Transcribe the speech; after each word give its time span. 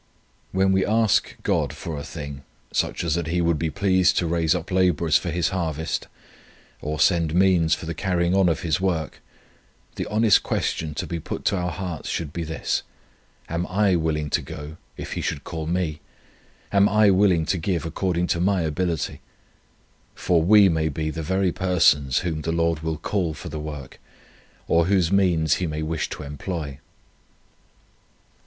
When 0.51 0.71
we 0.71 0.83
ask 0.83 1.35
God 1.43 1.73
for 1.73 1.95
a 1.95 2.03
thing, 2.03 2.41
such 2.73 3.03
as 3.03 3.13
that 3.13 3.27
He 3.27 3.39
would 3.39 3.59
be 3.59 3.69
pleased 3.69 4.17
to 4.17 4.25
raise 4.25 4.55
up 4.55 4.71
labourers 4.71 5.15
for 5.15 5.29
His 5.29 5.49
harvest, 5.49 6.07
or 6.81 6.99
send 6.99 7.35
means 7.35 7.75
for 7.75 7.85
the 7.85 7.93
carrying 7.93 8.33
on 8.33 8.49
of 8.49 8.61
His 8.61 8.81
work, 8.81 9.21
the 9.97 10.07
honest 10.07 10.41
question 10.41 10.95
to 10.95 11.05
be 11.05 11.19
put 11.19 11.45
to 11.45 11.55
our 11.55 11.69
hearts 11.69 12.09
should 12.09 12.33
be 12.33 12.41
this: 12.43 12.81
Am 13.47 13.67
I 13.67 13.95
willing 13.95 14.31
to 14.31 14.41
go, 14.41 14.77
if 14.97 15.13
He 15.13 15.21
should 15.21 15.43
call 15.43 15.67
me? 15.67 16.01
Am 16.71 16.89
I 16.89 17.11
willing 17.11 17.45
to 17.45 17.59
give 17.59 17.85
according 17.85 18.25
to 18.29 18.41
my 18.41 18.61
ability? 18.61 19.21
For 20.15 20.41
we 20.41 20.67
may 20.67 20.89
be 20.89 21.11
the 21.11 21.21
very 21.21 21.51
persons 21.51 22.21
whom 22.21 22.41
the 22.41 22.51
Lord 22.51 22.79
will 22.79 22.97
call 22.97 23.35
for 23.35 23.49
the 23.49 23.59
work, 23.59 23.99
or 24.67 24.85
whose 24.87 25.11
means 25.11 25.57
He 25.57 25.67
may 25.67 25.83
wish 25.83 26.09
to 26.09 26.23
employ." 26.23 26.79